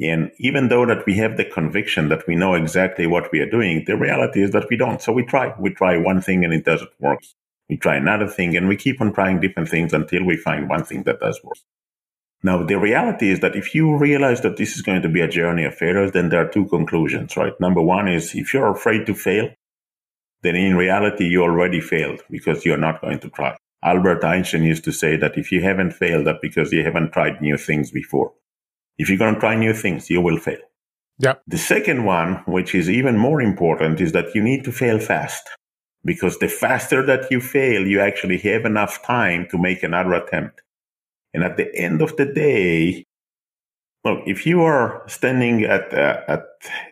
[0.01, 3.49] And even though that we have the conviction that we know exactly what we are
[3.49, 5.01] doing, the reality is that we don't.
[5.01, 5.53] So we try.
[5.59, 7.23] We try one thing and it doesn't work.
[7.69, 10.85] We try another thing and we keep on trying different things until we find one
[10.85, 11.57] thing that does work.
[12.43, 15.27] Now, the reality is that if you realize that this is going to be a
[15.27, 17.59] journey of failures, then there are two conclusions, right?
[17.59, 19.49] Number one is if you're afraid to fail,
[20.43, 23.57] then in reality, you already failed because you're not going to try.
[23.83, 27.41] Albert Einstein used to say that if you haven't failed, that because you haven't tried
[27.41, 28.33] new things before.
[28.97, 30.59] If you're going to try new things, you will fail.
[31.19, 31.35] Yeah.
[31.47, 35.47] The second one, which is even more important, is that you need to fail fast.
[36.05, 40.61] Because the faster that you fail, you actually have enough time to make another attempt.
[41.33, 43.03] And at the end of the day,
[44.05, 46.45] look, if you are standing at, uh, at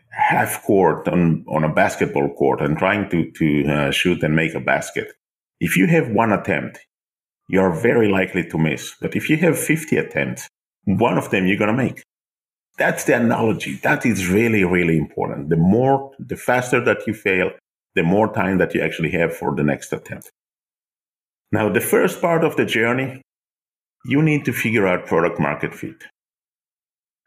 [0.09, 4.53] half court on, on a basketball court and trying to, to uh, shoot and make
[4.53, 5.13] a basket,
[5.59, 6.79] if you have one attempt,
[7.47, 8.95] you're very likely to miss.
[8.99, 10.49] But if you have 50 attempts,
[10.85, 12.03] one of them you're going to make.
[12.77, 13.75] That's the analogy.
[13.83, 15.49] That is really, really important.
[15.49, 17.51] The more, the faster that you fail,
[17.95, 20.29] the more time that you actually have for the next attempt.
[21.51, 23.21] Now, the first part of the journey,
[24.03, 26.03] you need to figure out product market fit.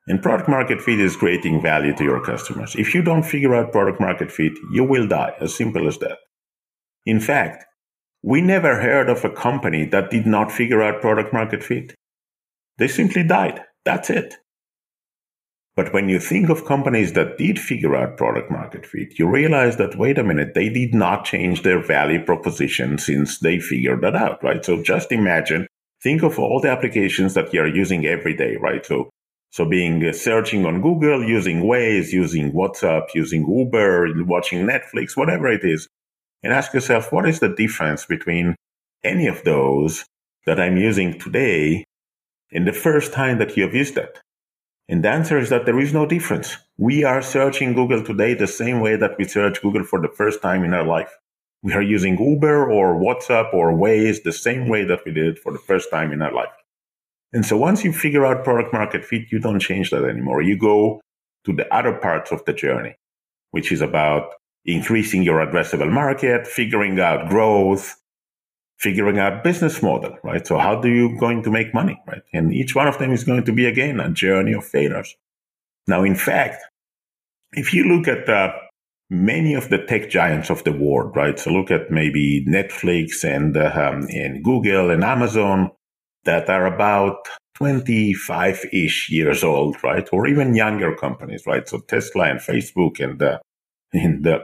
[0.06, 2.74] And product market fit is creating value to your customers.
[2.76, 6.18] If you don't figure out product market fit, you will die, as simple as that.
[7.06, 7.64] In fact,
[8.22, 11.94] we never heard of a company that did not figure out product market fit.
[12.78, 13.60] They simply died.
[13.84, 14.36] That's it.
[15.78, 19.76] But when you think of companies that did figure out product market fit, you realize
[19.76, 24.16] that, wait a minute, they did not change their value proposition since they figured that
[24.16, 24.64] out, right?
[24.64, 25.68] So just imagine,
[26.02, 28.84] think of all the applications that you're using every day, right?
[28.84, 29.10] So,
[29.52, 35.46] so being uh, searching on Google, using Waze, using WhatsApp, using Uber, watching Netflix, whatever
[35.46, 35.86] it is,
[36.42, 38.56] and ask yourself, what is the difference between
[39.04, 40.04] any of those
[40.44, 41.84] that I'm using today
[42.52, 44.20] and the first time that you have used it?
[44.88, 46.56] And the answer is that there is no difference.
[46.78, 50.40] We are searching Google today the same way that we search Google for the first
[50.40, 51.14] time in our life.
[51.62, 55.38] We are using Uber or WhatsApp or Waze the same way that we did it
[55.38, 56.52] for the first time in our life.
[57.32, 60.40] And so once you figure out product market fit, you don't change that anymore.
[60.40, 61.00] You go
[61.44, 62.94] to the other parts of the journey,
[63.50, 64.34] which is about
[64.64, 67.96] increasing your addressable market, figuring out growth,
[68.78, 70.46] figuring out business model, right?
[70.46, 72.22] So how do you going to make money, right?
[72.32, 75.14] And each one of them is going to be again a journey of failures.
[75.86, 76.62] Now, in fact,
[77.52, 78.52] if you look at uh,
[79.10, 81.38] many of the tech giants of the world, right?
[81.38, 85.70] So look at maybe Netflix and uh, um, and Google and Amazon
[86.24, 90.08] that are about 25 ish years old, right?
[90.12, 91.68] Or even younger companies, right?
[91.68, 93.38] So Tesla and Facebook and uh,
[93.92, 94.40] and uh,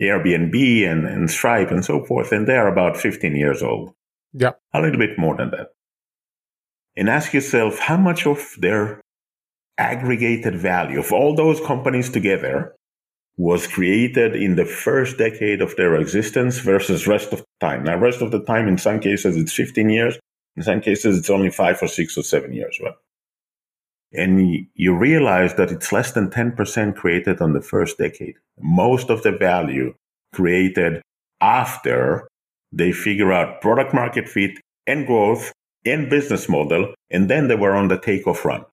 [0.00, 3.94] Airbnb and, and Stripe and so forth, and they're about 15 years old.
[4.32, 4.52] Yeah.
[4.74, 5.68] A little bit more than that.
[6.96, 9.00] And ask yourself how much of their
[9.78, 12.74] aggregated value of all those companies together
[13.36, 17.84] was created in the first decade of their existence versus rest of the time.
[17.84, 20.18] Now, rest of the time, in some cases, it's 15 years.
[20.56, 22.78] In some cases, it's only five or six or seven years.
[22.82, 22.94] Right?
[24.12, 28.36] And you realize that it's less than 10% created on the first decade.
[28.58, 29.94] Most of the value
[30.32, 31.02] created
[31.40, 32.28] after
[32.72, 35.52] they figure out product market fit and growth
[35.84, 38.64] and business model, and then they were on the takeoff run.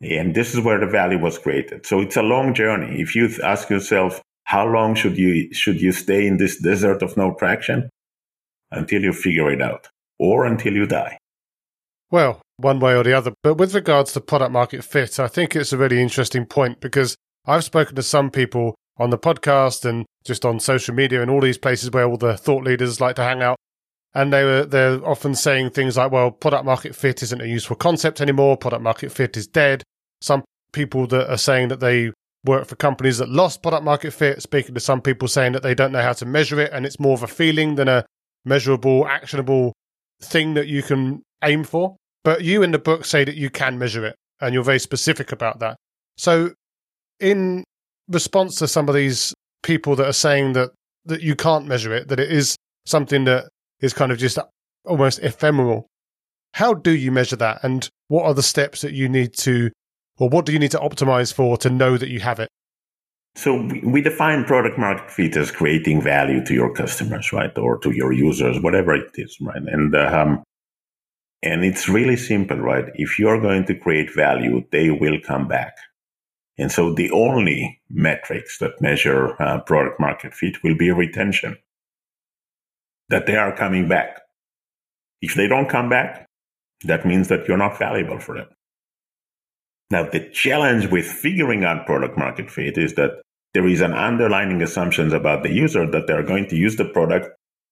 [0.00, 1.86] And this is where the value was created.
[1.86, 3.00] So it's a long journey.
[3.00, 7.16] If you ask yourself, how long should you, should you stay in this desert of
[7.16, 7.88] no traction?
[8.72, 9.88] Until you figure it out
[10.18, 11.18] or until you die.
[12.10, 13.32] Well, one way or the other.
[13.42, 17.16] But with regards to product market fit, I think it's a really interesting point because
[17.44, 21.40] I've spoken to some people on the podcast and just on social media and all
[21.40, 23.56] these places where all the thought leaders like to hang out.
[24.14, 27.76] And they were they're often saying things like, well, product market fit isn't a useful
[27.76, 29.82] concept anymore, product market fit is dead.
[30.22, 30.42] Some
[30.72, 32.12] people that are saying that they
[32.44, 35.74] work for companies that lost product market fit, speaking to some people saying that they
[35.74, 38.06] don't know how to measure it and it's more of a feeling than a
[38.44, 39.74] measurable, actionable
[40.22, 41.96] thing that you can aim for.
[42.26, 45.30] But you in the book say that you can measure it and you're very specific
[45.30, 45.76] about that.
[46.16, 46.50] So,
[47.20, 47.62] in
[48.08, 50.70] response to some of these people that are saying that,
[51.04, 53.44] that you can't measure it, that it is something that
[53.80, 54.40] is kind of just
[54.84, 55.86] almost ephemeral,
[56.54, 57.60] how do you measure that?
[57.62, 59.70] And what are the steps that you need to,
[60.18, 62.48] or what do you need to optimize for to know that you have it?
[63.36, 67.92] So we define product market fit as creating value to your customers, right, or to
[67.92, 69.62] your users, whatever it is, right.
[69.62, 70.42] And um,
[71.46, 72.86] and it's really simple, right?
[72.94, 75.76] If you're going to create value, they will come back.
[76.58, 81.56] And so the only metrics that measure uh, product market fit will be retention,
[83.10, 84.22] that they are coming back.
[85.22, 86.26] If they don't come back,
[86.84, 88.48] that means that you're not valuable for them.
[89.90, 93.22] Now, the challenge with figuring out product market fit is that
[93.54, 97.28] there is an underlying assumptions about the user that they're going to use the product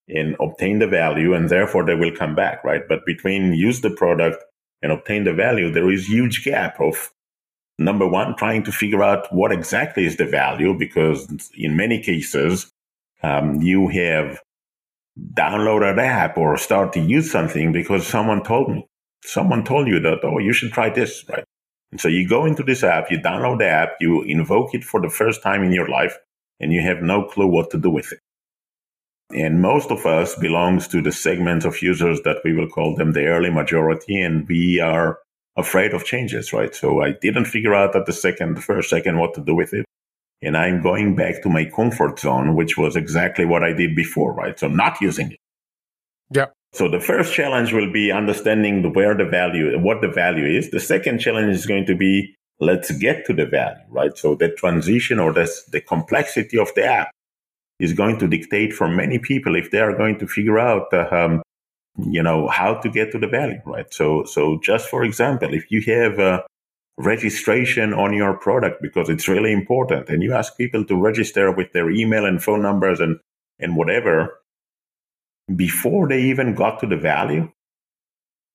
[0.09, 2.83] and obtain the value and therefore they will come back, right?
[2.89, 4.45] But between use the product
[4.83, 7.11] and obtain the value, there is huge gap of
[7.79, 12.71] number one, trying to figure out what exactly is the value because in many cases,
[13.23, 14.41] um, you have
[15.33, 18.87] downloaded an app or start to use something because someone told me.
[19.25, 21.45] Someone told you that, oh, you should try this, right?
[21.93, 25.01] And so you go into this app, you download the app, you invoke it for
[25.01, 26.19] the first time in your life,
[26.61, 28.19] and you have no clue what to do with it.
[29.31, 33.13] And most of us belongs to the segment of users that we will call them
[33.13, 34.21] the early majority.
[34.21, 35.19] And we are
[35.57, 36.75] afraid of changes, right?
[36.75, 39.73] So I didn't figure out at the second, the first second what to do with
[39.73, 39.87] it.
[40.43, 44.35] And I'm going back to my comfort zone, which was exactly what I did before,
[44.35, 44.59] right?
[44.59, 45.39] So not using it.
[46.31, 46.47] Yeah.
[46.73, 50.71] So the first challenge will be understanding where the value, what the value is.
[50.71, 54.17] The second challenge is going to be let's get to the value, right?
[54.19, 57.11] So the transition or the, the complexity of the app
[57.81, 61.43] is going to dictate for many people if they are going to figure out, um,
[61.99, 63.93] you know, how to get to the value, right?
[63.93, 66.43] So, so just for example, if you have
[66.97, 71.73] registration on your product because it's really important, and you ask people to register with
[71.73, 73.19] their email and phone numbers and
[73.59, 74.41] and whatever
[75.55, 77.51] before they even got to the value,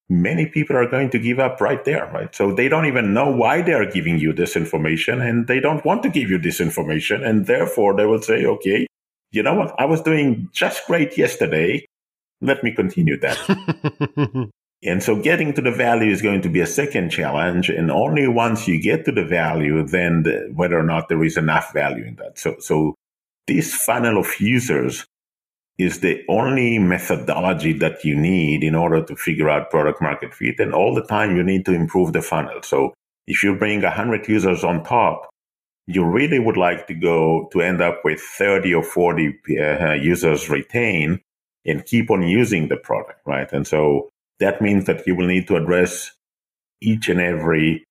[0.10, 2.34] many people are going to give up right there, right?
[2.36, 5.86] So they don't even know why they are giving you this information and they don't
[5.86, 7.24] want to give you this information.
[7.24, 8.88] And therefore they will say, okay,
[9.32, 9.76] you know what?
[9.80, 11.86] I was doing just great yesterday.
[12.42, 14.50] Let me continue that.
[14.84, 17.70] and so getting to the value is going to be a second challenge.
[17.70, 21.38] And only once you get to the value, then the, whether or not there is
[21.38, 22.40] enough value in that.
[22.40, 22.96] So, so
[23.48, 25.06] this funnel of users
[25.78, 30.60] is the only methodology that you need in order to figure out product market fit.
[30.60, 32.62] And all the time you need to improve the funnel.
[32.64, 32.94] So
[33.28, 35.29] if you bring 100 users on top,
[35.90, 40.48] you really would like to go to end up with 30 or 40 uh, users
[40.48, 41.20] retain
[41.66, 43.52] and keep on using the product, right?
[43.52, 44.10] And so
[44.40, 46.12] that means that you will need to address
[46.80, 47.84] each and every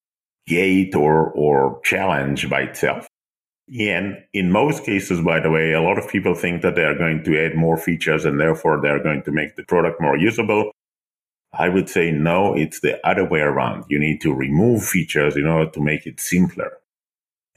[0.46, 3.09] gate or, or challenge by itself.
[3.80, 6.96] And in most cases, by the way, a lot of people think that they are
[6.96, 10.70] going to add more features and therefore they're going to make the product more usable.
[11.53, 13.86] I would say no, it's the other way around.
[13.88, 16.78] You need to remove features in order to make it simpler.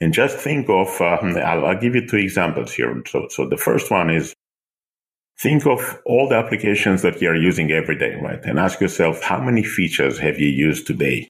[0.02, 3.00] And just think of, um, I'll, I'll, give you two examples here.
[3.06, 4.34] So, so the first one is
[5.38, 8.44] think of all the applications that you are using every day, right?
[8.44, 11.28] And ask yourself, how many features have you used today?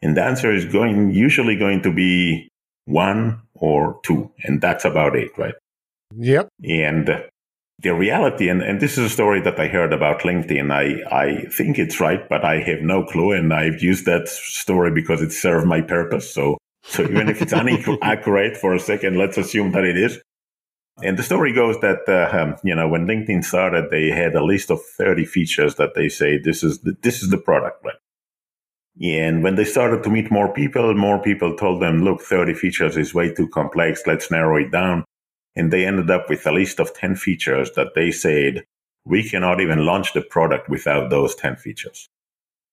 [0.00, 2.48] And the answer is going, usually going to be
[2.86, 5.54] one or two, and that's about it, right?
[6.16, 6.48] Yep.
[6.64, 7.22] And
[7.80, 10.72] the reality, and, and this is a story that I heard about LinkedIn.
[10.72, 13.32] I, I think it's right, but I have no clue.
[13.32, 16.32] And I've used that story because it served my purpose.
[16.32, 20.20] So, so even if it's inaccurate for a second, let's assume that it is.
[21.02, 24.44] And the story goes that, uh, um, you know, when LinkedIn started, they had a
[24.44, 27.94] list of 30 features that they say this is the, this is the product, right?
[29.00, 32.96] And when they started to meet more people, more people told them, look, 30 features
[32.96, 34.02] is way too complex.
[34.06, 35.04] Let's narrow it down.
[35.54, 38.64] And they ended up with a list of 10 features that they said,
[39.04, 42.08] we cannot even launch the product without those 10 features.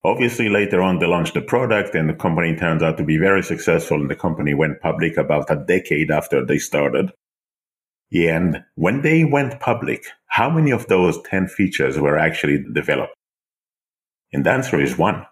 [0.05, 3.43] Obviously, later on, they launched the product and the company turns out to be very
[3.43, 3.99] successful.
[3.99, 7.11] And the company went public about a decade after they started.
[8.13, 13.15] And when they went public, how many of those 10 features were actually developed?
[14.31, 15.25] And the answer is one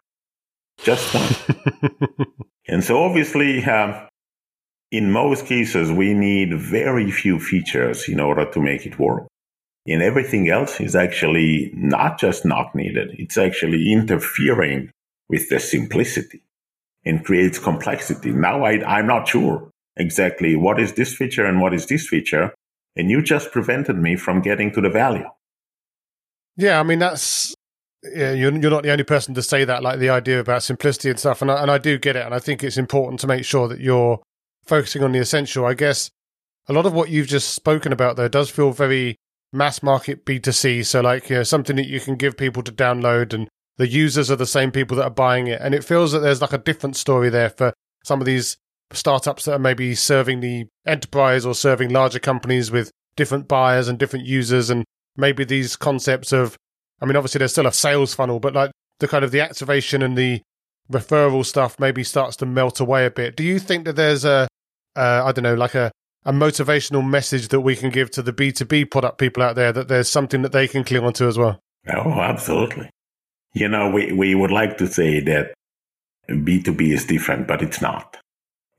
[0.77, 2.27] just one.
[2.67, 4.07] and so obviously, um,
[4.91, 9.27] in most cases, we need very few features in order to make it work.
[9.85, 13.15] And everything else is actually not just not needed.
[13.19, 14.91] It's actually interfering
[15.29, 16.41] with the simplicity
[17.05, 18.31] and creates complexity.
[18.31, 22.53] Now I, I'm not sure exactly what is this feature and what is this feature.
[22.95, 25.27] And you just prevented me from getting to the value.
[26.55, 27.53] Yeah, I mean, that's
[28.03, 29.81] yeah, you're you're not the only person to say that.
[29.81, 32.35] Like the idea about simplicity and stuff, and I, and I do get it, and
[32.35, 34.21] I think it's important to make sure that you're
[34.65, 35.65] focusing on the essential.
[35.65, 36.09] I guess
[36.67, 39.17] a lot of what you've just spoken about there does feel very
[39.53, 40.85] mass market B2C.
[40.85, 43.47] So like you know, something that you can give people to download, and
[43.77, 46.41] the users are the same people that are buying it, and it feels that there's
[46.41, 47.73] like a different story there for
[48.03, 48.57] some of these
[48.91, 53.97] startups that are maybe serving the enterprise or serving larger companies with different buyers and
[53.99, 54.83] different users, and
[55.15, 56.57] maybe these concepts of
[57.03, 60.01] I mean, obviously there's still a sales funnel, but like the kind of the activation
[60.01, 60.41] and the
[60.89, 63.35] referral stuff maybe starts to melt away a bit.
[63.35, 64.47] Do you think that there's a,
[64.95, 65.91] uh, I don't know, like a,
[66.25, 69.87] a motivational message that we can give to the B2B product people out there that
[69.87, 71.59] there's something that they can cling onto as well?
[71.93, 72.89] Oh, absolutely.
[73.53, 75.53] You know, we, we would like to say that
[76.29, 78.17] B2B is different, but it's not.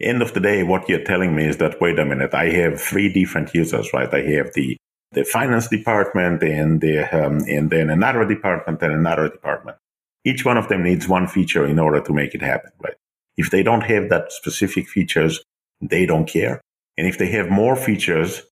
[0.00, 2.80] End of the day, what you're telling me is that, wait a minute, I have
[2.80, 4.12] three different users, right?
[4.12, 4.76] I have the
[5.12, 9.78] the finance department and the um, and then another department and another department.
[10.24, 12.96] Each one of them needs one feature in order to make it happen, right?
[13.36, 15.42] If they don't have that specific features,
[15.80, 16.60] they don't care.
[16.96, 18.42] And if they have more features,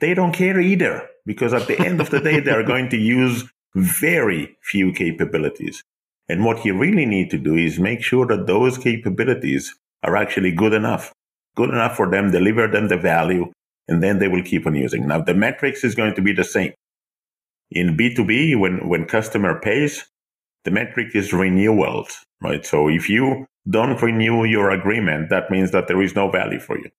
[0.00, 3.44] they don't care either because at the end of the day, they're going to use
[3.74, 5.82] very few capabilities.
[6.28, 10.52] And what you really need to do is make sure that those capabilities are actually
[10.52, 11.12] good enough,
[11.56, 13.52] good enough for them, deliver them the value
[13.88, 15.06] and then they will keep on using.
[15.06, 16.72] Now, the metrics is going to be the same.
[17.70, 20.08] In B2B, when, when customer pays,
[20.64, 22.64] the metric is renewals, right?
[22.64, 26.78] So if you don't renew your agreement, that means that there is no value for
[26.78, 26.90] you.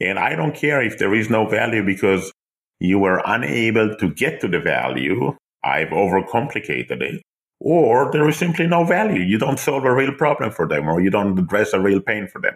[0.00, 2.32] And I don't care if there is no value because
[2.80, 5.36] you were unable to get to the value.
[5.62, 7.22] I've overcomplicated it.
[7.60, 9.22] Or there is simply no value.
[9.22, 12.26] You don't solve a real problem for them or you don't address a real pain
[12.26, 12.54] for them.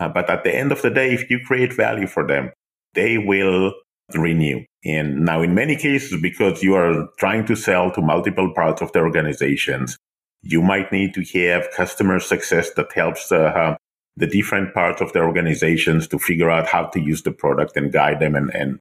[0.00, 2.50] Uh, but at the end of the day, if you create value for them,
[2.94, 3.72] they will
[4.14, 4.64] renew.
[4.84, 8.92] And now, in many cases, because you are trying to sell to multiple parts of
[8.92, 9.96] the organizations,
[10.42, 13.76] you might need to have customer success that helps uh,
[14.16, 17.92] the different parts of the organizations to figure out how to use the product and
[17.92, 18.78] guide them and, and,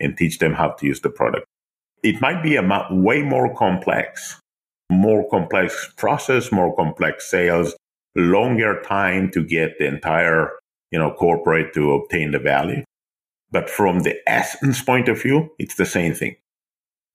[0.00, 1.46] and teach them how to use the product.
[2.02, 4.40] It might be a mo- way more complex,
[4.90, 7.76] more complex process, more complex sales,
[8.16, 10.50] longer time to get the entire
[10.90, 12.84] you know corporate to obtain the value
[13.52, 16.36] but from the essence point of view, it's the same thing.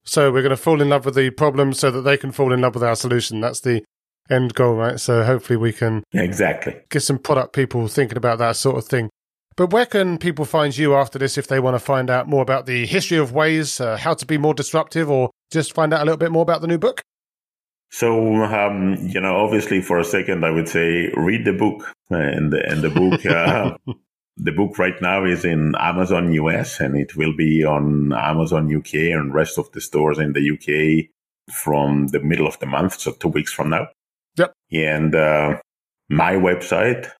[0.04, 2.52] So we're going to fall in love with the problem so that they can fall
[2.52, 3.40] in love with our solution.
[3.40, 3.84] That's the
[4.30, 5.00] end goal, right?
[5.00, 9.10] So hopefully we can exactly get some product people thinking about that sort of thing.
[9.56, 12.42] But where can people find you after this if they want to find out more
[12.42, 16.00] about the history of Waze, uh, how to be more disruptive, or just find out
[16.00, 17.02] a little bit more about the new book?
[17.90, 22.54] So, um, you know, obviously, for a second, I would say read the book, and
[22.54, 23.76] and the book, uh,
[24.36, 28.94] the book right now is in Amazon US, and it will be on Amazon UK
[29.10, 31.10] and rest of the stores in the UK
[31.52, 33.88] from the middle of the month, so two weeks from now.
[34.38, 34.52] Yep.
[34.72, 35.58] And uh,
[36.08, 37.10] my website,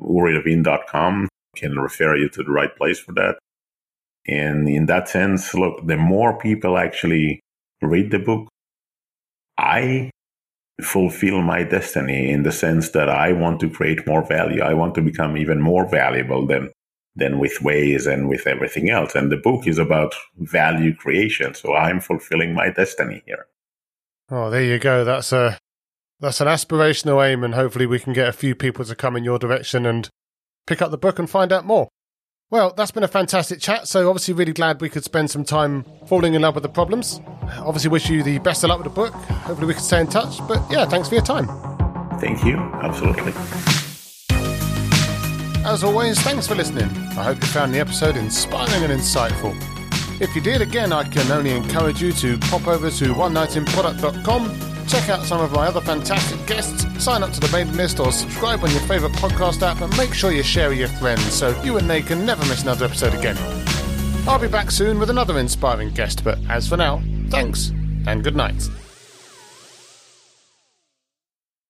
[0.00, 3.36] urilevine.com, can refer you to the right place for that.
[4.26, 7.40] And in that sense, look, the more people actually
[7.80, 8.48] read the book,
[9.56, 10.10] I
[10.82, 14.62] fulfill my destiny in the sense that I want to create more value.
[14.62, 16.70] I want to become even more valuable than
[17.18, 19.14] than with Waze and with everything else.
[19.14, 21.54] And the book is about value creation.
[21.54, 23.46] So I'm fulfilling my destiny here.
[24.30, 25.02] Oh, there you go.
[25.02, 25.58] That's a
[26.20, 29.24] that's an aspirational aim, and hopefully we can get a few people to come in
[29.24, 30.08] your direction and
[30.66, 31.88] pick up the book and find out more.
[32.48, 33.88] Well, that's been a fantastic chat.
[33.88, 37.20] So, obviously, really glad we could spend some time falling in love with the problems.
[37.58, 39.12] Obviously, wish you the best of luck with the book.
[39.12, 40.38] Hopefully, we can stay in touch.
[40.46, 41.48] But yeah, thanks for your time.
[42.20, 42.56] Thank you.
[42.56, 43.32] Absolutely.
[45.64, 46.88] As always, thanks for listening.
[47.18, 49.52] I hope you found the episode inspiring and insightful.
[50.20, 55.08] If you did, again, I can only encourage you to pop over to oneknightinproduct.com Check
[55.08, 58.62] out some of my other fantastic guests, sign up to the mailing list, or subscribe
[58.62, 61.76] on your favourite podcast app, and make sure you share with your friends so you
[61.76, 63.36] and they can never miss another episode again.
[64.28, 67.72] I'll be back soon with another inspiring guest, but as for now, thanks
[68.06, 68.68] and good night.